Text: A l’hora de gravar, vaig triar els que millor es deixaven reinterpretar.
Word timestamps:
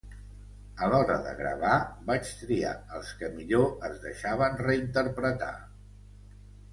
A 0.85 0.87
l’hora 0.91 1.17
de 1.25 1.33
gravar, 1.41 1.73
vaig 2.07 2.31
triar 2.39 2.71
els 2.99 3.11
que 3.19 3.29
millor 3.35 3.67
es 3.91 3.99
deixaven 4.07 4.57
reinterpretar. 4.63 5.51